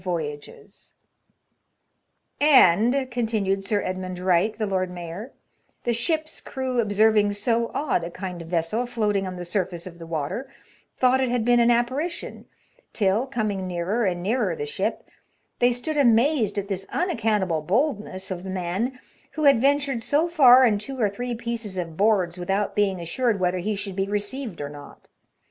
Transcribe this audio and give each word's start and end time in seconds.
90 0.03 0.07
HAZARDOUS 0.07 0.23
VOYAGES," 0.81 0.93
and," 2.63 3.11
continued 3.11 3.63
Sir 3.63 3.83
Edmund 3.83 4.17
Wright, 4.17 4.51
the 4.57 4.65
Lord 4.65 4.89
Mayor," 4.89 5.31
the 5.83 5.91
8hip*s 5.91 6.41
crew 6.41 6.79
observing 6.79 7.33
so 7.33 7.69
odd 7.75 8.03
a 8.03 8.09
kind 8.09 8.41
of 8.41 8.47
vessel 8.47 8.87
float 8.87 9.15
ing 9.15 9.27
on 9.27 9.35
the 9.35 9.45
surface 9.45 9.85
of 9.85 9.99
the 9.99 10.07
water, 10.07 10.49
thought 10.97 11.21
it 11.21 11.29
had 11.29 11.45
been 11.45 11.59
an 11.59 11.69
apparition, 11.69 12.47
till, 12.93 13.27
coming 13.27 13.67
nearer 13.67 14.03
and 14.05 14.23
nearer 14.23 14.55
the 14.55 14.65
ship, 14.65 15.07
they 15.59 15.71
stood 15.71 15.97
amazed 15.97 16.57
at 16.57 16.67
this 16.67 16.87
unaccountable 16.89 17.61
boldness 17.61 18.31
of 18.31 18.43
the 18.43 18.49
man, 18.49 18.97
who 19.33 19.43
had 19.43 19.61
ventured 19.61 20.01
so 20.01 20.27
far 20.27 20.65
in 20.65 20.79
two 20.79 20.99
or 20.99 21.09
three 21.09 21.35
pieces 21.35 21.77
of 21.77 21.95
boards 21.95 22.39
without 22.39 22.75
being 22.75 22.99
assured 22.99 23.39
whether 23.39 23.59
he 23.59 23.75
should 23.75 23.95
be 23.95 24.07
received 24.07 24.61
or 24.61 24.69
not. 24.69 25.09